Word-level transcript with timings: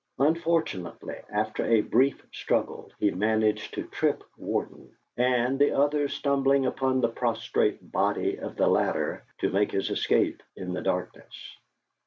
Unfortunately, 0.17 1.17
after 1.29 1.63
a 1.63 1.81
brief 1.81 2.25
struggle 2.33 2.91
he 2.99 3.11
managed 3.11 3.75
to 3.75 3.83
trip 3.83 4.23
Warden, 4.35 4.97
and, 5.15 5.59
the 5.59 5.73
others 5.77 6.15
stumbling 6.15 6.65
upon 6.65 7.01
the 7.01 7.07
prostrate 7.07 7.91
body 7.91 8.39
of 8.39 8.55
the 8.55 8.65
latter, 8.65 9.23
to 9.41 9.51
make 9.51 9.71
his 9.73 9.91
escape 9.91 10.41
in 10.55 10.73
the 10.73 10.81
darkness. 10.81 11.55